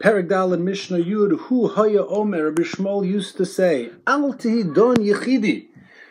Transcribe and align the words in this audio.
Perigdal 0.00 0.54
and 0.54 0.64
Mishnah 0.64 0.96
Yud, 0.96 1.38
Hu 1.38 1.68
Haya 1.68 2.06
Omer, 2.06 2.44
Rabbi 2.46 2.62
Shmuel 2.62 3.06
used 3.06 3.36
to 3.36 3.44
say, 3.44 3.90
Al 4.06 4.32
Don 4.32 4.96
Yechidi, 4.96 5.66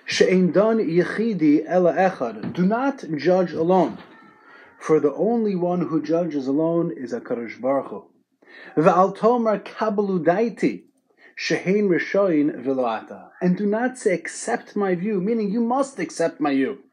She'ein 0.05 0.51
Don 0.51 0.77
Yechidi 0.77 1.63
Ela 1.67 1.93
Echad. 1.93 2.53
Do 2.53 2.67
not 2.67 3.03
judge 3.17 3.51
alone, 3.51 3.97
for 4.77 4.99
the 4.99 5.11
only 5.15 5.55
one 5.55 5.87
who 5.87 6.03
judges 6.03 6.45
alone 6.45 6.93
is 6.95 7.13
HaKadosh 7.13 7.59
Baruch 7.59 7.87
Hu. 7.87 8.03
Ve'al 8.77 9.17
Tomer 9.17 9.59
Kabalu 9.63 10.23
Daiti, 10.23 10.83
Shehein 11.35 11.89
Rishoin 11.89 12.63
Viloata. 12.63 13.29
And 13.41 13.57
do 13.57 13.65
not 13.65 13.97
say, 13.97 14.13
accept 14.13 14.75
my 14.75 14.93
view, 14.93 15.19
meaning 15.19 15.49
you 15.49 15.61
must 15.61 15.97
accept 15.97 16.39
my 16.39 16.53
view, 16.53 16.83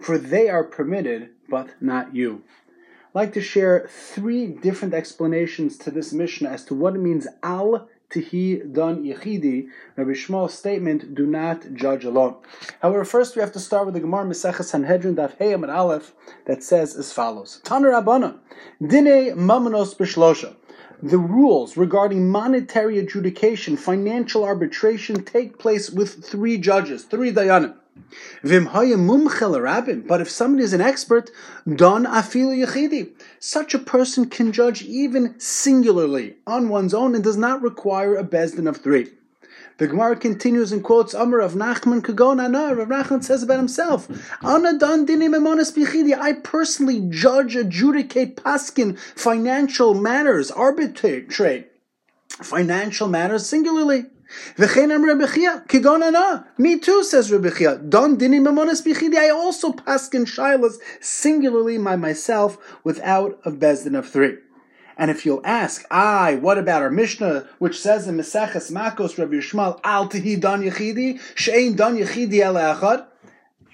for 0.00 0.18
they 0.18 0.48
are 0.48 0.64
permitted, 0.64 1.28
but 1.48 1.80
not 1.80 2.16
you 2.16 2.42
like 3.14 3.32
to 3.34 3.40
share 3.40 3.88
three 3.90 4.46
different 4.46 4.94
explanations 4.94 5.76
to 5.78 5.90
this 5.90 6.12
Mishnah 6.12 6.48
as 6.48 6.64
to 6.66 6.74
what 6.74 6.94
it 6.94 6.98
means 7.00 7.26
al 7.42 7.88
tihi 8.10 8.72
don 8.72 9.04
yechidi, 9.04 9.68
Rabbi 9.96 10.10
Shmuel's 10.10 10.54
statement, 10.54 11.14
do 11.14 11.26
not 11.26 11.74
judge 11.74 12.04
alone. 12.04 12.36
However, 12.80 13.04
first 13.04 13.36
we 13.36 13.40
have 13.40 13.52
to 13.52 13.60
start 13.60 13.86
with 13.86 13.94
the 13.94 14.00
Gemara 14.00 14.24
Maseches 14.24 14.64
Sanhedrin 14.64 15.16
Daf 15.16 15.36
Heyam 15.38 15.62
and 15.62 15.70
Aleph 15.70 16.12
that 16.46 16.62
says 16.62 16.96
as 16.96 17.12
follows: 17.12 17.60
Taner 17.64 17.92
Rabbana, 17.92 18.38
dine 18.80 19.36
mamanos 19.36 19.96
b'shlosha. 19.96 20.54
The 21.02 21.18
rules 21.18 21.76
regarding 21.76 22.28
monetary 22.28 22.98
adjudication, 23.00 23.76
financial 23.76 24.44
arbitration, 24.44 25.24
take 25.24 25.58
place 25.58 25.90
with 25.90 26.24
three 26.24 26.58
judges, 26.58 27.02
three 27.04 27.32
dayanim. 27.32 27.74
But 28.42 30.20
if 30.20 30.30
somebody 30.30 30.64
is 30.64 30.72
an 30.72 30.80
expert, 30.80 31.30
don 31.66 32.04
afil 32.04 32.50
yachidi, 32.50 33.10
such 33.38 33.74
a 33.74 33.78
person 33.78 34.28
can 34.28 34.52
judge 34.52 34.82
even 34.82 35.38
singularly 35.38 36.36
on 36.46 36.68
one's 36.68 36.94
own 36.94 37.14
and 37.14 37.22
does 37.22 37.36
not 37.36 37.62
require 37.62 38.16
a 38.16 38.24
beis 38.24 38.56
din 38.56 38.66
of 38.66 38.78
three. 38.78 39.12
The 39.78 39.88
Gemara 39.88 40.16
continues 40.16 40.70
and 40.70 40.84
quotes 40.84 41.14
Amr 41.14 41.40
of 41.40 41.54
Nachman 41.54 42.02
Kagon 42.02 42.42
Ana. 42.42 42.74
Rav 42.74 42.88
Nachman 42.88 43.24
says 43.24 43.42
about 43.42 43.58
himself, 43.58 44.08
Ana 44.42 44.78
dan 44.78 45.06
dinim 45.06 45.34
bichidi. 45.34 46.16
I 46.16 46.34
personally 46.34 47.08
judge, 47.08 47.56
adjudicate, 47.56 48.36
paskin, 48.36 48.98
financial 48.98 49.94
matters, 49.94 50.50
arbitrate 50.50 51.72
financial 52.28 53.08
matters 53.08 53.46
singularly. 53.46 54.06
Me 54.58 54.66
too, 56.78 57.04
says 57.04 57.30
Rebechia. 57.30 57.88
Don 57.88 58.16
dini 58.16 58.40
memonas 58.40 58.82
bichidi. 58.82 59.16
I 59.16 59.30
also 59.30 59.72
paskin 59.72 60.26
shilas 60.26 60.78
singularly 61.00 61.82
by 61.82 61.96
myself 61.96 62.58
without 62.84 63.40
a 63.44 63.50
beis 63.50 63.84
din 63.84 63.94
of 63.94 64.08
three. 64.08 64.36
And 64.96 65.10
if 65.10 65.24
you'll 65.24 65.44
ask, 65.44 65.84
I, 65.90 66.36
what 66.36 66.58
about 66.58 66.82
our 66.82 66.90
Mishnah, 66.90 67.48
which 67.58 67.80
says 67.80 68.06
in 68.06 68.16
Meseches 68.16 68.70
Makos 68.70 69.18
Rabbi 69.18 69.34
Yishmael, 69.34 69.80
Al 69.84 70.08
tihi 70.08 70.40
don 70.40 70.62
yechidi, 70.62 71.20
she'ein 71.34 71.74
don 71.74 71.96
yechidi 71.96 72.40
el 72.40 72.54
echad? 72.54 73.06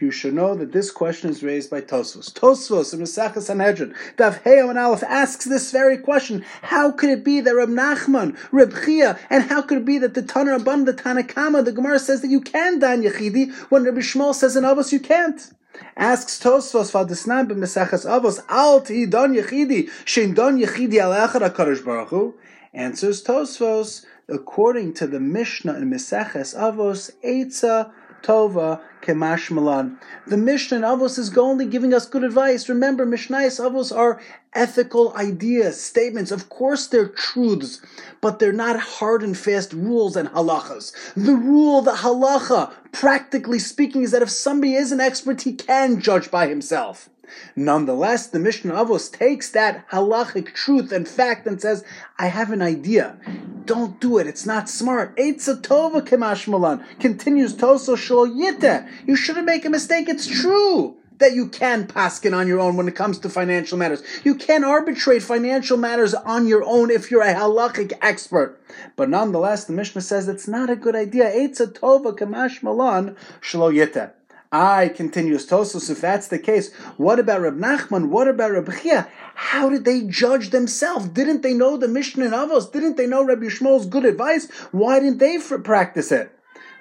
You 0.00 0.10
should 0.10 0.34
know 0.34 0.54
that 0.54 0.72
this 0.72 0.90
question 0.90 1.30
is 1.30 1.42
raised 1.42 1.70
by 1.70 1.80
Tosfos. 1.80 2.32
Tosfos 2.32 2.94
in 2.94 3.00
Mesachas 3.00 3.42
Sanhedrin, 3.42 3.94
Dav 4.16 4.42
Heo 4.44 4.70
and 4.70 4.78
Aleph 4.78 5.02
asks 5.02 5.44
this 5.44 5.72
very 5.72 5.98
question: 5.98 6.44
How 6.62 6.90
could 6.90 7.10
it 7.10 7.24
be 7.24 7.40
that 7.40 7.54
Reb 7.54 7.68
Nachman, 7.68 8.36
Reb 8.52 8.72
Chia, 8.84 9.18
and 9.28 9.44
how 9.44 9.62
could 9.62 9.78
it 9.78 9.84
be 9.84 9.98
that 9.98 10.14
the 10.14 10.22
Tanur 10.22 10.58
Abban, 10.58 10.86
the 10.86 10.94
Tanakama, 10.94 11.64
the 11.64 11.72
Gemara 11.72 11.98
says 11.98 12.22
that 12.22 12.30
you 12.30 12.40
can 12.40 12.78
dan 12.78 13.02
Yechidi 13.02 13.52
when 13.70 13.84
Rabbi 13.84 13.98
Shmuel 13.98 14.34
says 14.34 14.56
in 14.56 14.64
Avos 14.64 14.92
you 14.92 15.00
can't? 15.00 15.52
Asks 15.96 16.38
Tosfos 16.38 16.92
Vadisnan 16.92 17.48
b'Mesachas 17.48 18.06
Avos 18.06 18.40
Al 18.48 18.80
Ti 18.80 19.06
Don 19.06 19.34
Yechidi 19.34 19.88
Shein 20.04 20.34
Don 20.34 20.58
Yechidi 20.58 20.98
Al 20.98 21.12
Echad 21.12 21.48
Hakadosh 21.48 21.84
Baruch 21.84 22.08
Hu. 22.08 22.34
Answers 22.72 23.22
Tosfos 23.22 24.04
according 24.28 24.92
to 24.94 25.06
the 25.06 25.20
Mishnah 25.20 25.74
in 25.74 25.90
Mesachas 25.90 26.56
Avos 26.56 27.12
Eitza 27.24 27.92
Tova 28.22 28.80
Kemash 29.02 29.50
Malan. 29.50 29.98
The 30.26 30.36
Mishnah 30.36 30.78
in 30.78 30.82
Avos 30.82 31.18
is 31.18 31.36
only 31.36 31.66
giving 31.66 31.94
us 31.94 32.06
good 32.06 32.24
advice. 32.24 32.68
Remember, 32.68 33.06
Mishnayos 33.06 33.60
Avos 33.60 33.94
are 33.94 34.20
ethical 34.52 35.14
ideas, 35.16 35.80
statements. 35.80 36.30
Of 36.30 36.48
course, 36.48 36.86
they're 36.86 37.08
truths, 37.08 37.80
but 38.20 38.38
they're 38.38 38.52
not 38.52 38.78
hard 38.78 39.22
and 39.22 39.36
fast 39.36 39.72
rules 39.72 40.16
and 40.16 40.28
halachas. 40.28 40.92
The 41.14 41.34
rule, 41.34 41.82
the 41.82 41.92
halacha, 41.92 42.72
practically 42.92 43.58
speaking, 43.58 44.02
is 44.02 44.10
that 44.10 44.22
if 44.22 44.30
somebody 44.30 44.74
is 44.74 44.92
an 44.92 45.00
expert, 45.00 45.42
he 45.42 45.54
can 45.54 46.00
judge 46.00 46.30
by 46.30 46.48
himself. 46.48 47.08
Nonetheless, 47.56 48.26
the 48.26 48.38
Mishnah 48.38 48.74
Avos 48.74 49.12
takes 49.12 49.50
that 49.50 49.88
halachic 49.90 50.54
truth 50.54 50.92
and 50.92 51.08
fact 51.08 51.46
and 51.46 51.60
says, 51.60 51.84
I 52.18 52.26
have 52.26 52.50
an 52.50 52.62
idea. 52.62 53.16
Don't 53.64 54.00
do 54.00 54.18
it. 54.18 54.26
It's 54.26 54.46
not 54.46 54.68
smart. 54.68 55.16
Eitza 55.16 55.60
tova 55.60 56.00
kemash 56.00 56.48
malan. 56.48 56.84
Continues 57.00 57.54
Toso 57.54 57.96
shol 57.96 58.34
yite. 58.34 58.88
You 59.06 59.16
shouldn't 59.16 59.46
make 59.46 59.64
a 59.64 59.70
mistake. 59.70 60.08
It's 60.08 60.26
true 60.26 60.96
that 61.18 61.34
you 61.34 61.48
can 61.48 61.86
paskin 61.86 62.36
on 62.36 62.46
your 62.46 62.60
own 62.60 62.76
when 62.76 62.88
it 62.88 62.96
comes 62.96 63.18
to 63.18 63.28
financial 63.28 63.76
matters. 63.76 64.02
You 64.24 64.34
can 64.34 64.64
arbitrate 64.64 65.22
financial 65.22 65.76
matters 65.76 66.14
on 66.14 66.46
your 66.46 66.64
own 66.64 66.90
if 66.90 67.10
you're 67.10 67.22
a 67.22 67.34
halachic 67.34 67.92
expert. 68.00 68.60
But 68.96 69.08
nonetheless, 69.08 69.64
the 69.64 69.72
Mishnah 69.72 70.02
says 70.02 70.28
it's 70.28 70.48
not 70.48 70.70
a 70.70 70.76
good 70.76 70.94
idea. 70.94 71.30
Eitza 71.30 71.66
tova 71.72 72.16
kamash 72.16 72.62
malan 72.62 73.16
shlo 73.40 73.72
yite. 73.72 74.12
I 74.50 74.88
continues 74.88 75.46
Tosfos. 75.46 75.90
If 75.90 76.00
that's 76.00 76.28
the 76.28 76.38
case, 76.38 76.72
what 76.96 77.18
about 77.18 77.42
Reb 77.42 77.58
Nachman? 77.58 78.08
What 78.08 78.28
about 78.28 78.52
Reb 78.52 78.72
Chia? 78.80 79.08
How 79.34 79.68
did 79.68 79.84
they 79.84 80.02
judge 80.02 80.50
themselves? 80.50 81.08
Didn't 81.08 81.42
they 81.42 81.54
know 81.54 81.76
the 81.76 81.88
Mishnah 81.88 82.26
in 82.26 82.30
Avos? 82.32 82.72
Didn't 82.72 82.96
they 82.96 83.06
know 83.06 83.24
Rabbi 83.24 83.46
Shmuel's 83.46 83.86
good 83.86 84.04
advice? 84.04 84.50
Why 84.72 85.00
didn't 85.00 85.18
they 85.18 85.38
practice 85.38 86.10
it? 86.10 86.32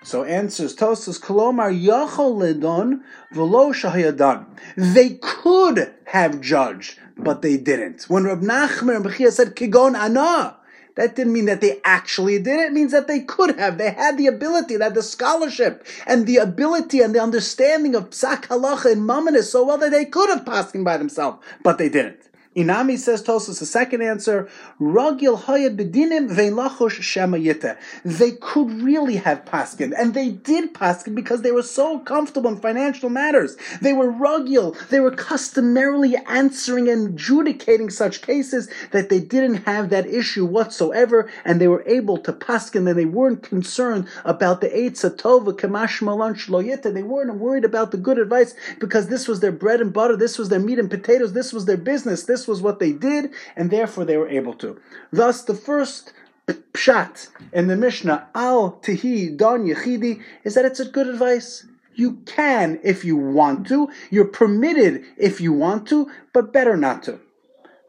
So 0.03 0.23
answers 0.23 0.75
Tosfos 0.75 1.19
Kolomar 1.19 1.71
Yachol 1.73 2.37
Ledon 2.37 3.03
Velo 3.31 3.73
Shahayadan. 3.73 4.45
They 4.77 5.15
could 5.21 5.93
have 6.05 6.39
judged, 6.39 6.99
but 7.17 7.41
they 7.41 7.57
didn't. 7.57 8.03
When 8.03 8.23
Reb 8.23 8.41
Nachman 8.41 8.97
and 8.97 9.05
Bechia 9.05 9.31
said 9.31 9.55
Kigon 9.55 9.97
Ana, 9.97 10.56
that 10.97 11.15
didn't 11.15 11.31
mean 11.31 11.45
that 11.45 11.61
they 11.61 11.79
actually 11.85 12.39
did 12.39 12.59
it. 12.59 12.67
It 12.67 12.73
means 12.73 12.91
that 12.91 13.07
they 13.07 13.21
could 13.21 13.57
have. 13.57 13.77
They 13.77 13.91
had 13.91 14.17
the 14.17 14.27
ability, 14.27 14.75
they 14.75 14.83
had 14.83 14.95
the 14.95 15.03
scholarship 15.03 15.85
and 16.05 16.27
the 16.27 16.37
ability 16.37 17.01
and 17.01 17.15
the 17.15 17.21
understanding 17.21 17.95
of 17.95 18.09
psak 18.09 18.47
halacha 18.47 18.91
and 18.91 19.07
mamanis 19.07 19.43
so 19.43 19.63
well 19.63 19.77
that 19.77 19.91
they 19.91 20.05
could 20.05 20.29
have 20.29 20.45
passed 20.45 20.75
him 20.75 20.83
by 20.83 20.97
themselves, 20.97 21.39
but 21.63 21.77
they 21.77 21.87
didn't. 21.87 22.19
Inami 22.57 22.97
says 22.97 23.21
Tosfos, 23.21 23.59
the 23.59 23.67
second 23.67 24.01
answer, 24.01 24.49
Ragil 24.81 25.39
Hayad 25.43 25.77
Bedinim 25.77 26.27
Veinlachosh 26.27 26.99
Shema 27.03 27.37
Yite. 27.37 27.77
They 28.03 28.31
could 28.31 28.81
really 28.81 29.17
have 29.17 29.45
paskin, 29.45 29.93
and 29.95 30.15
they 30.15 30.31
did 30.31 30.73
paskin 30.73 31.13
because 31.13 31.43
they 31.43 31.51
were 31.51 31.61
so 31.61 31.99
comfortable 31.99 32.49
in 32.49 32.57
financial 32.57 33.11
matters. 33.11 33.57
They 33.79 33.93
were 33.93 34.11
ragil, 34.11 34.75
they 34.89 34.99
were 34.99 35.11
customarily 35.11 36.15
answering 36.27 36.89
and 36.89 37.09
adjudicating 37.09 37.91
such 37.91 38.23
cases 38.23 38.71
that 38.89 39.09
they 39.09 39.19
didn't 39.19 39.65
have 39.65 39.91
that 39.91 40.07
issue 40.07 40.45
whatsoever, 40.45 41.29
and 41.45 41.61
they 41.61 41.67
were 41.67 41.83
able 41.85 42.17
to 42.17 42.33
paskin, 42.33 42.89
and 42.89 42.97
they 42.97 43.05
weren't 43.05 43.43
concerned 43.43 44.07
about 44.25 44.61
the 44.61 44.69
Eitza 44.69 45.15
Tova 45.15 45.53
Kamash 45.53 46.01
Malan 46.01 46.33
Shloyete. 46.33 46.91
They 46.91 47.03
weren't 47.03 47.35
worried 47.35 47.65
about 47.65 47.91
the 47.91 47.97
good 47.97 48.17
advice 48.17 48.55
because 48.79 49.09
this 49.09 49.27
was 49.27 49.41
their 49.41 49.51
bread 49.51 49.79
and 49.79 49.93
butter, 49.93 50.17
this 50.17 50.39
was 50.39 50.49
their 50.49 50.59
meat 50.59 50.79
and 50.79 50.89
potatoes, 50.89 51.33
this 51.33 51.53
was 51.53 51.65
their 51.65 51.77
business, 51.77 52.23
this 52.23 52.46
was 52.47 52.61
what 52.61 52.79
they 52.79 52.91
did, 52.91 53.31
and 53.55 53.69
therefore 53.69 54.05
they 54.05 54.17
were 54.17 54.29
able 54.29 54.53
to. 54.55 54.79
Thus, 55.11 55.43
the 55.43 55.53
first 55.53 56.13
pshat 56.47 57.27
in 57.51 57.67
the 57.67 57.75
Mishnah, 57.75 58.27
al 58.33 58.79
tihi 58.81 59.35
don 59.35 59.65
yechidi, 59.65 60.21
is 60.43 60.53
that 60.55 60.65
it's 60.65 60.79
a 60.79 60.85
good 60.85 61.07
advice. 61.07 61.65
You 61.95 62.21
can 62.25 62.79
if 62.83 63.03
you 63.03 63.17
want 63.17 63.67
to. 63.67 63.89
You're 64.11 64.25
permitted 64.25 65.03
if 65.17 65.41
you 65.41 65.51
want 65.51 65.87
to, 65.87 66.09
but 66.33 66.53
better 66.53 66.77
not 66.77 67.03
to. 67.03 67.19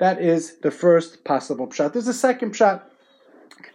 That 0.01 0.21
is 0.21 0.59
the 0.59 0.71
first 0.71 1.25
possible 1.25 1.67
pshat. 1.67 1.93
There's 1.93 2.09
a 2.09 2.15
second 2.15 2.55
pshat. 2.55 2.83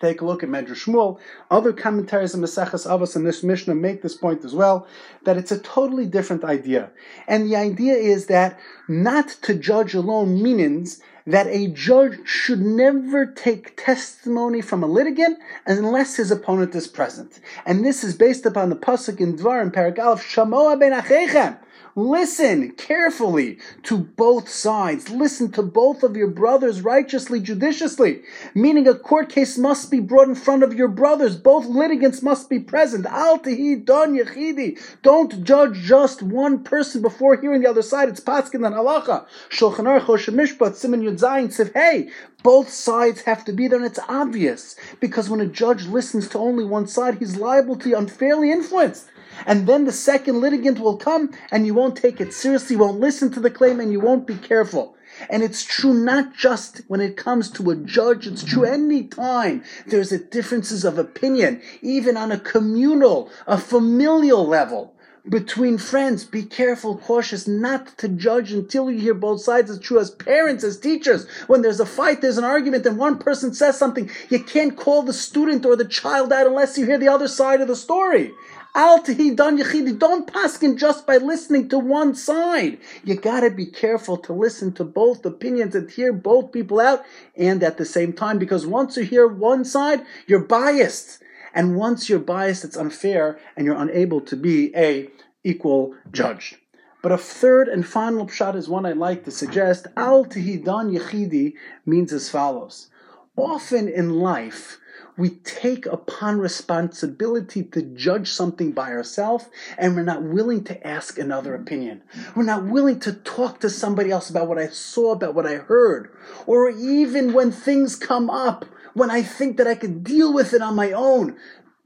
Take 0.02 0.22
a 0.22 0.26
look 0.26 0.44
at 0.44 0.50
Medrash 0.50 0.86
Shmuel. 0.86 1.20
Other 1.50 1.72
commentaries 1.72 2.34
in 2.34 2.42
Maseches 2.42 2.88
Avos 2.88 3.16
and 3.16 3.26
this 3.26 3.44
Mishnah 3.44 3.76
make 3.76 4.02
this 4.02 4.16
point 4.16 4.44
as 4.44 4.54
well, 4.54 4.88
that 5.24 5.38
it's 5.38 5.52
a 5.52 5.60
totally 5.60 6.06
different 6.06 6.44
idea. 6.44 6.92
And 7.28 7.46
the 7.46 7.56
idea 7.56 7.94
is 7.94 8.26
that 8.28 8.60
not 8.88 9.30
to 9.44 9.54
judge 9.54 9.94
alone 9.94 10.42
means 10.42 11.02
that 11.26 11.48
a 11.48 11.68
judge 11.68 12.20
should 12.26 12.60
never 12.60 13.26
take 13.26 13.78
testimony 13.78 14.62
from 14.62 14.84
a 14.84 14.88
litigant 14.88 15.40
unless 15.66 16.18
his 16.18 16.32
opponent 16.32 16.76
is 16.76 16.88
present. 16.88 17.40
And 17.66 17.86
this 17.86 18.04
is 18.04 18.16
based 18.16 18.46
upon 18.46 18.70
the 18.70 18.76
pasuk 18.76 19.22
in 19.22 19.38
Dvar 19.38 19.62
and 19.62 19.72
Paragalf 19.72 20.20
Shamoa 20.20 20.80
ben 20.80 20.92
Achechem 20.92 21.58
Listen 21.96 22.72
carefully 22.72 23.60
to 23.84 24.00
both 24.00 24.50
sides. 24.50 25.12
Listen 25.12 25.52
to 25.52 25.62
both 25.62 26.02
of 26.02 26.18
your 26.18 26.30
brothers 26.30 26.82
righteously, 26.82 27.40
judiciously. 27.40 28.24
Meaning 28.56 28.88
a 28.88 28.96
court 28.96 29.30
case 29.30 29.60
must 29.60 29.92
be 29.92 30.00
brought 30.00 30.28
in 30.28 30.34
front 30.34 30.64
of 30.64 30.74
your 30.74 30.88
brothers. 30.88 31.38
Both 31.38 31.68
litigants 31.68 32.24
must 32.24 32.50
be 32.50 32.60
present. 32.60 33.06
Al 33.06 33.38
don 33.38 34.18
yechidi. 34.18 34.82
Don't 35.04 35.44
judge 35.44 35.76
just 35.82 36.24
one 36.24 36.64
person 36.64 37.04
before 37.04 37.40
hearing 37.40 37.62
the 37.62 37.70
other 37.70 37.84
side. 37.84 38.10
It's 38.10 38.20
paskin 38.20 38.66
and 38.66 38.74
halacha. 38.74 39.28
Shulchan 39.50 39.86
Aruch 39.86 40.34
Mishpat 40.34 40.72
Siman 40.72 41.04
Yud 41.04 41.20
Zayin 41.20 41.74
Hey. 41.76 42.10
Both 42.42 42.70
sides 42.70 43.22
have 43.22 43.46
to 43.46 43.54
be 43.54 43.70
there, 43.70 43.78
and 43.78 43.86
it's 43.86 44.00
obvious 44.10 44.76
because 45.00 45.30
when 45.30 45.40
a 45.40 45.46
judge 45.46 45.86
listens 45.86 46.28
to 46.30 46.40
only 46.40 46.66
one 46.66 46.88
side, 46.88 47.20
he's 47.20 47.38
liable 47.38 47.78
to 47.78 47.86
be 47.86 47.94
unfairly 47.94 48.52
influenced. 48.52 49.08
And 49.46 49.68
then 49.68 49.86
the 49.86 49.92
second 49.92 50.42
litigant 50.42 50.80
will 50.80 50.98
come 50.98 51.32
and 51.52 51.66
you 51.66 51.74
won't 51.74 51.98
take 51.98 52.22
it 52.22 52.34
seriously, 52.34 52.76
you 52.76 52.82
won't 52.82 53.00
listen 53.00 53.32
to 53.32 53.40
the 53.40 53.52
claim, 53.52 53.80
and 53.80 53.92
you 53.92 54.00
won't 54.00 54.28
be 54.28 54.36
careful. 54.36 54.96
And 55.30 55.44
it's 55.44 55.64
true 55.64 55.94
not 55.94 56.34
just 56.34 56.82
when 56.88 57.02
it 57.02 57.18
comes 57.18 57.50
to 57.52 57.70
a 57.70 57.76
judge, 57.76 58.26
it's 58.28 58.44
true 58.44 58.66
any 58.66 59.04
time 59.04 59.64
there's 59.86 60.12
a 60.12 60.18
differences 60.18 60.84
of 60.84 60.98
opinion, 60.98 61.62
even 61.82 62.18
on 62.18 62.32
a 62.32 62.40
communal, 62.40 63.30
a 63.46 63.58
familial 63.58 64.46
level 64.46 64.94
between 65.30 65.78
friends. 65.78 66.26
Be 66.26 66.44
careful, 66.44 66.98
cautious, 66.98 67.48
not 67.48 67.98
to 68.00 68.08
judge 68.10 68.52
until 68.52 68.92
you 68.92 69.00
hear 69.00 69.14
both 69.14 69.42
sides. 69.42 69.72
It's 69.72 69.86
true 69.86 70.00
as 70.00 70.12
parents, 70.12 70.64
as 70.64 70.80
teachers. 70.80 71.28
When 71.48 71.62
there's 71.62 71.80
a 71.80 71.86
fight, 71.86 72.22
there's 72.22 72.38
an 72.38 72.44
argument, 72.44 72.86
and 72.86 72.98
one 72.98 73.18
person 73.18 73.54
says 73.54 73.78
something, 73.78 74.10
you 74.30 74.44
can't 74.44 74.76
call 74.76 75.04
the 75.04 75.14
student 75.14 75.66
or 75.66 75.76
the 75.76 75.86
child 75.86 76.34
out 76.34 76.48
unless 76.48 76.78
you 76.78 76.86
hear 76.86 76.98
the 76.98 77.08
other 77.08 77.28
side 77.28 77.62
of 77.62 77.68
the 77.68 77.76
story. 77.76 78.34
Al 78.76 79.04
don 79.04 79.60
yechidi. 79.60 79.98
Don't 80.00 80.26
paskin 80.26 80.78
just 80.78 81.06
by 81.06 81.18
listening 81.18 81.70
to 81.70 81.78
one 81.78 82.16
side. 82.16 82.80
You 83.04 83.16
gotta 83.16 83.52
be 83.52 83.68
careful 83.68 84.18
to 84.18 84.34
listen 84.34 84.74
to 84.74 84.84
both 84.84 85.24
opinions 85.26 85.76
and 85.76 85.92
hear 85.92 86.12
both 86.12 86.52
people 86.52 86.80
out 86.80 87.04
and 87.38 87.62
at 87.62 87.78
the 87.78 87.86
same 87.86 88.14
time 88.14 88.40
because 88.40 88.66
once 88.66 88.98
you 88.98 89.04
hear 89.04 89.28
one 89.28 89.64
side, 89.64 90.04
you're 90.26 90.40
biased. 90.40 91.20
And 91.54 91.76
once 91.76 92.10
you're 92.10 92.18
biased, 92.18 92.64
it's 92.64 92.76
unfair 92.76 93.40
and 93.56 93.68
you're 93.68 93.76
unable 93.76 94.22
to 94.22 94.36
be 94.36 94.76
a 94.76 95.08
equal 95.44 95.94
judge. 96.12 96.56
But 97.04 97.12
a 97.12 97.18
third 97.18 97.68
and 97.68 97.86
final 97.86 98.26
pshat 98.26 98.56
is 98.56 98.68
one 98.68 98.88
I'd 98.88 98.98
like 98.98 99.24
to 99.26 99.32
suggest. 99.32 99.86
Al 99.96 100.24
don 100.24 100.92
yechidi 100.92 101.54
means 101.86 102.12
as 102.12 102.28
follows. 102.28 102.88
Often 103.36 103.90
in 103.90 104.16
life, 104.16 104.80
we 105.18 105.30
take 105.30 105.86
upon 105.86 106.40
responsibility 106.40 107.64
to 107.64 107.82
judge 107.82 108.30
something 108.30 108.72
by 108.72 108.92
ourselves 108.92 109.46
and 109.78 109.96
we're 109.96 110.04
not 110.04 110.24
willing 110.24 110.64
to 110.66 110.88
ask 110.88 111.18
another 111.18 111.54
opinion. 111.54 112.02
We're 112.36 112.44
not 112.44 112.66
willing 112.66 113.00
to 113.02 113.14
talk 113.14 113.60
to 113.60 113.70
somebody 113.70 114.12
else 114.12 114.30
about 114.30 114.48
what 114.48 114.58
I 114.58 114.68
saw, 114.68 115.12
about 115.12 115.36
what 115.36 115.46
I 115.46 115.56
heard. 115.56 116.12
Or 116.48 116.70
even 116.70 117.34
when 117.34 117.52
things 117.52 117.96
come 117.96 118.30
up, 118.30 118.66
when 118.94 119.12
I 119.12 119.22
think 119.22 119.58
that 119.58 119.68
I 119.68 119.76
could 119.76 120.04
deal 120.04 120.34
with 120.34 120.54
it 120.54 120.62
on 120.62 120.76
my 120.76 120.92
own, 120.92 121.38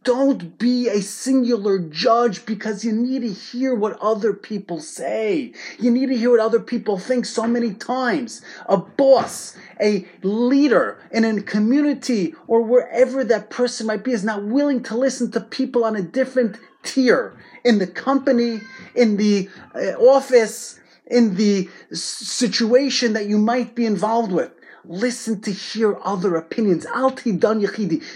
don't 0.07 0.57
be 0.57 0.87
a 0.87 1.01
singular 1.01 1.77
judge 1.79 2.45
because 2.45 2.85
you 2.85 2.93
need 2.93 3.23
to 3.23 3.29
hear 3.29 3.75
what 3.75 3.99
other 3.99 4.31
people 4.31 4.79
say. 4.79 5.51
You 5.79 5.91
need 5.91 6.07
to 6.07 6.15
hear 6.15 6.31
what 6.31 6.39
other 6.39 6.61
people 6.61 6.97
think 6.97 7.25
so 7.25 7.45
many 7.45 7.73
times. 7.73 8.41
A 8.67 8.77
boss, 8.77 9.57
a 9.81 10.07
leader 10.23 10.97
in 11.11 11.25
a 11.25 11.41
community 11.41 12.33
or 12.47 12.61
wherever 12.61 13.25
that 13.25 13.49
person 13.49 13.87
might 13.87 14.05
be 14.05 14.13
is 14.13 14.23
not 14.23 14.45
willing 14.45 14.81
to 14.83 14.95
listen 14.95 15.29
to 15.31 15.41
people 15.41 15.83
on 15.83 15.97
a 15.97 16.01
different 16.01 16.55
tier 16.83 17.37
in 17.65 17.79
the 17.79 17.87
company, 17.87 18.61
in 18.95 19.17
the 19.17 19.49
uh, 19.75 19.91
office, 19.99 20.79
in 21.07 21.35
the 21.35 21.67
situation 21.91 23.11
that 23.11 23.25
you 23.25 23.37
might 23.37 23.75
be 23.75 23.85
involved 23.85 24.31
with. 24.31 24.51
Listen 24.89 25.41
to 25.41 25.51
hear 25.51 25.97
other 26.01 26.35
opinions. 26.35 26.85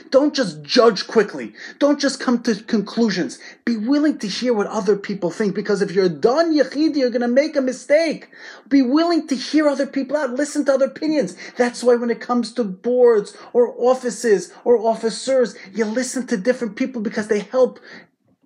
Don't 0.09 0.33
just 0.33 0.63
judge 0.63 1.05
quickly. 1.05 1.53
Don't 1.79 1.99
just 1.99 2.19
come 2.21 2.41
to 2.43 2.55
conclusions. 2.63 3.39
Be 3.65 3.75
willing 3.75 4.17
to 4.19 4.27
hear 4.27 4.53
what 4.53 4.67
other 4.67 4.95
people 4.95 5.31
think 5.31 5.53
because 5.53 5.81
if 5.81 5.91
you're 5.91 6.07
dan 6.07 6.53
yachidi, 6.53 6.97
you're 6.97 7.09
going 7.09 7.21
to 7.21 7.27
make 7.27 7.57
a 7.57 7.61
mistake. 7.61 8.29
Be 8.69 8.81
willing 8.81 9.27
to 9.27 9.35
hear 9.35 9.67
other 9.67 9.85
people 9.85 10.15
out. 10.15 10.31
Listen 10.31 10.63
to 10.65 10.73
other 10.73 10.85
opinions. 10.85 11.35
That's 11.57 11.83
why 11.83 11.95
when 11.95 12.09
it 12.09 12.21
comes 12.21 12.53
to 12.53 12.63
boards 12.63 13.35
or 13.51 13.75
offices 13.77 14.53
or 14.63 14.77
officers, 14.77 15.55
you 15.73 15.83
listen 15.85 16.25
to 16.27 16.37
different 16.37 16.77
people 16.77 17.01
because 17.01 17.27
they 17.27 17.39
help 17.39 17.79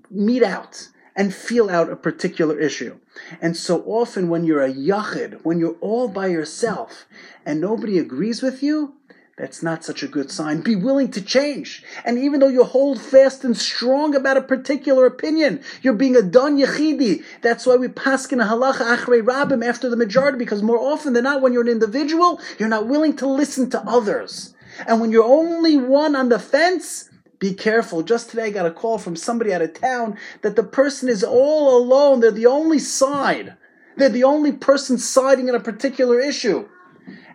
meet 0.09 0.43
out 0.43 0.89
and 1.15 1.33
feel 1.33 1.69
out 1.69 1.89
a 1.89 1.95
particular 1.95 2.59
issue. 2.59 2.97
And 3.41 3.55
so 3.55 3.81
often 3.85 4.29
when 4.29 4.43
you're 4.43 4.63
a 4.63 4.73
yachid, 4.73 5.39
when 5.43 5.59
you're 5.59 5.77
all 5.81 6.07
by 6.07 6.27
yourself 6.27 7.05
and 7.45 7.61
nobody 7.61 7.97
agrees 7.97 8.41
with 8.41 8.61
you, 8.61 8.95
that's 9.37 9.61
not 9.61 9.83
such 9.83 10.01
a 10.01 10.07
good 10.07 10.31
sign. 10.31 10.61
Be 10.61 10.77
willing 10.77 11.11
to 11.11 11.21
change. 11.21 11.83
And 12.05 12.17
even 12.17 12.39
though 12.39 12.47
you 12.47 12.63
hold 12.63 13.01
fast 13.01 13.43
and 13.43 13.57
strong 13.57 14.15
about 14.15 14.37
a 14.37 14.41
particular 14.41 15.05
opinion, 15.05 15.61
you're 15.81 15.93
being 15.93 16.15
a 16.15 16.21
don 16.21 16.57
yechidi. 16.57 17.21
That's 17.41 17.65
why 17.65 17.75
we 17.75 17.89
paskin 17.89 18.41
a 18.41 18.47
halacha 18.47 18.95
achrei 18.95 19.21
rabim 19.21 19.65
after 19.65 19.89
the 19.89 19.97
majority, 19.97 20.37
because 20.37 20.63
more 20.63 20.79
often 20.79 21.11
than 21.11 21.25
not, 21.25 21.41
when 21.41 21.51
you're 21.51 21.63
an 21.63 21.67
individual, 21.67 22.39
you're 22.57 22.69
not 22.69 22.87
willing 22.87 23.17
to 23.17 23.27
listen 23.27 23.69
to 23.71 23.81
others. 23.81 24.53
And 24.87 25.01
when 25.01 25.11
you're 25.11 25.25
only 25.25 25.75
one 25.75 26.15
on 26.15 26.29
the 26.29 26.39
fence, 26.39 27.09
be 27.39 27.53
careful. 27.53 28.03
Just 28.03 28.29
today 28.29 28.45
I 28.45 28.49
got 28.49 28.65
a 28.65 28.71
call 28.71 28.97
from 28.97 29.15
somebody 29.15 29.53
out 29.53 29.61
of 29.61 29.73
town 29.73 30.17
that 30.41 30.55
the 30.55 30.63
person 30.63 31.09
is 31.09 31.23
all 31.23 31.77
alone. 31.77 32.19
They're 32.19 32.31
the 32.31 32.45
only 32.45 32.79
side. 32.79 33.55
They're 33.97 34.09
the 34.09 34.23
only 34.23 34.51
person 34.51 34.97
siding 34.97 35.47
in 35.47 35.55
a 35.55 35.59
particular 35.59 36.19
issue. 36.19 36.67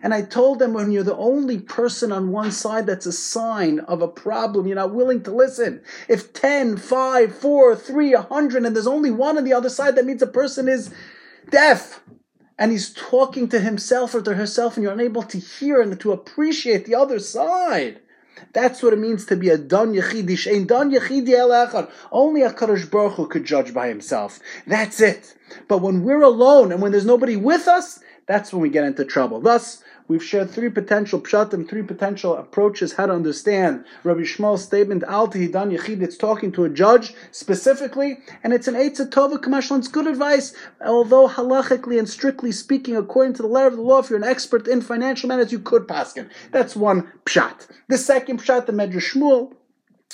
And 0.03 0.13
I 0.13 0.23
told 0.23 0.59
them 0.59 0.73
when 0.73 0.91
you're 0.91 1.03
the 1.03 1.15
only 1.15 1.59
person 1.59 2.11
on 2.11 2.31
one 2.31 2.51
side, 2.51 2.87
that's 2.87 3.05
a 3.05 3.11
sign 3.11 3.79
of 3.81 4.01
a 4.01 4.07
problem. 4.07 4.67
You're 4.67 4.75
not 4.75 4.93
willing 4.93 5.21
to 5.23 5.31
listen. 5.31 5.81
If 6.07 6.33
10, 6.33 6.77
5, 6.77 7.35
4, 7.35 7.75
3, 7.75 8.15
100, 8.15 8.65
and 8.65 8.75
there's 8.75 8.87
only 8.87 9.11
one 9.11 9.37
on 9.37 9.43
the 9.43 9.53
other 9.53 9.69
side, 9.69 9.95
that 9.95 10.05
means 10.05 10.21
a 10.21 10.27
person 10.27 10.67
is 10.67 10.93
deaf. 11.49 12.01
And 12.57 12.71
he's 12.71 12.93
talking 12.93 13.47
to 13.49 13.59
himself 13.59 14.13
or 14.13 14.21
to 14.21 14.33
herself, 14.33 14.75
and 14.75 14.83
you're 14.83 14.91
unable 14.91 15.23
to 15.23 15.39
hear 15.39 15.81
and 15.81 15.99
to 15.99 16.11
appreciate 16.11 16.85
the 16.85 16.95
other 16.95 17.19
side. 17.19 18.01
That's 18.53 18.83
what 18.83 18.93
it 18.93 18.99
means 18.99 19.25
to 19.27 19.35
be 19.35 19.49
a 19.49 19.57
don 19.57 19.93
yechidi. 19.93 20.31
Shein 20.31 20.67
don 20.67 20.91
yechidi 20.91 21.33
el 21.33 21.89
Only 22.11 22.41
a 22.41 22.51
Kadosh 22.51 22.89
Baruch 22.89 23.13
Hu 23.13 23.27
could 23.27 23.45
judge 23.45 23.73
by 23.73 23.87
himself. 23.87 24.39
That's 24.67 24.99
it. 24.99 25.35
But 25.67 25.79
when 25.79 26.03
we're 26.03 26.21
alone 26.21 26.71
and 26.71 26.81
when 26.81 26.91
there's 26.91 27.05
nobody 27.05 27.35
with 27.35 27.67
us, 27.67 27.99
that's 28.25 28.53
when 28.53 28.61
we 28.61 28.69
get 28.69 28.83
into 28.83 29.05
trouble. 29.05 29.41
Thus, 29.41 29.83
we've 30.11 30.21
shared 30.21 30.49
three 30.49 30.69
potential 30.69 31.21
pshatim, 31.21 31.67
three 31.69 31.81
potential 31.81 32.35
approaches 32.35 32.91
how 32.91 33.05
to 33.05 33.13
understand 33.13 33.85
Rabbi 34.03 34.21
Shmuel's 34.21 34.61
statement, 34.61 35.03
Al 35.07 35.29
Tihidan 35.29 35.71
Yechid, 35.71 36.01
it's 36.01 36.17
talking 36.17 36.51
to 36.51 36.65
a 36.65 36.69
judge 36.69 37.13
specifically, 37.31 38.17
and 38.43 38.51
it's 38.51 38.67
an 38.67 38.75
Eitzah 38.75 39.09
Tova 39.09 39.37
Kamashal, 39.37 39.79
it's 39.79 39.87
good 39.87 40.07
advice, 40.07 40.53
although 40.85 41.29
halachically 41.29 41.97
and 41.97 42.09
strictly 42.09 42.51
speaking, 42.51 42.97
according 42.97 43.35
to 43.35 43.41
the 43.41 43.47
letter 43.47 43.67
of 43.67 43.77
the 43.77 43.81
law, 43.81 43.99
if 43.99 44.09
you're 44.09 44.19
an 44.19 44.25
expert 44.25 44.67
in 44.67 44.81
financial 44.81 45.29
matters, 45.29 45.53
you 45.53 45.59
could 45.59 45.87
paskin. 45.87 46.29
That's 46.51 46.75
one 46.75 47.09
pshat. 47.25 47.69
The 47.87 47.97
second 47.97 48.41
pshat, 48.41 48.65
the 48.65 48.73
Medrash 48.73 49.13
Shmuel, 49.13 49.53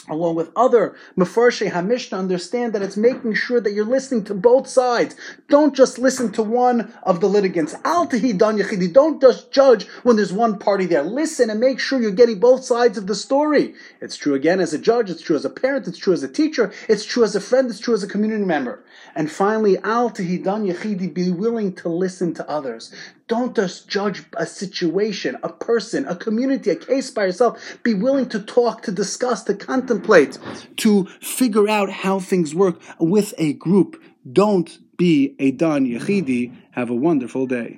along 0.09 0.35
with 0.35 0.51
other 0.56 0.95
Mefarshei 1.18 1.71
HaMishnah, 1.71 2.18
understand 2.18 2.73
that 2.73 2.81
it's 2.81 2.97
making 2.97 3.33
sure 3.33 3.59
that 3.61 3.73
you're 3.73 3.85
listening 3.85 4.23
to 4.25 4.33
both 4.33 4.68
sides. 4.68 5.16
Don't 5.49 5.75
just 5.75 5.99
listen 5.99 6.31
to 6.33 6.44
one 6.44 6.94
of 7.04 7.19
the 7.21 7.27
litigants. 7.27 7.75
Al 7.83 8.06
dan 8.06 8.57
yachidi. 8.57 8.92
Don't 8.92 9.21
just 9.21 9.51
judge 9.51 9.87
when 10.04 10.16
there's 10.16 10.33
one 10.33 10.59
party 10.59 10.85
there. 10.85 11.04
Listen 11.04 11.49
and 11.49 11.59
make 11.59 11.80
sure 11.80 12.01
you're 12.01 12.11
getting 12.11 12.39
both 12.39 12.63
sides 12.63 12.97
of 12.97 13.07
the 13.07 13.16
story. 13.16 13.73
It's 14.01 14.16
true 14.16 14.33
again 14.33 14.59
as 14.59 14.73
a 14.73 14.77
judge, 14.77 15.09
it's 15.09 15.21
true 15.21 15.35
as 15.35 15.45
a 15.45 15.49
parent, 15.49 15.87
it's 15.87 15.97
true 15.97 16.13
as 16.13 16.23
a 16.23 16.27
teacher, 16.27 16.71
it's 16.87 17.06
true 17.06 17.23
as 17.23 17.35
a 17.35 17.42
friend, 17.42 17.69
it's 17.69 17.80
true 17.80 17.94
as 17.94 18.04
a 18.04 18.07
community 18.07 18.45
member. 18.45 18.83
And 19.16 19.31
finally, 19.31 19.77
al 19.80 20.09
dan 20.09 20.66
yachidi, 20.66 21.13
be 21.13 21.31
willing 21.31 21.73
to 21.75 21.89
listen 21.89 22.33
to 22.35 22.49
others. 22.49 22.94
Don't 23.28 23.54
just 23.56 23.90
judge 23.90 24.24
a 24.38 24.46
situation, 24.46 25.38
a 25.44 25.50
person, 25.50 26.07
a 26.07 26.16
community, 26.16 26.69
a 26.69 26.76
case 26.76 27.12
by 27.12 27.26
yourself. 27.26 27.78
Be 27.84 27.94
willing 27.94 28.30
to 28.30 28.40
talk, 28.40 28.84
to 28.84 28.92
discuss, 28.92 29.44
to 29.46 29.54
contemplate, 29.54 30.40
to 30.78 31.06
figure 31.19 31.68
out 31.68 31.90
how 31.90 32.19
things 32.19 32.56
work 32.56 32.80
with 33.00 33.34
a 33.38 33.54
group. 33.54 34.02
Don't 34.31 34.80
be 34.98 35.36
a 35.40 35.52
Don 35.52 35.86
Yechidi. 35.86 36.56
Have 36.72 36.90
a 36.90 36.96
wonderful 36.96 37.48
day. 37.48 37.76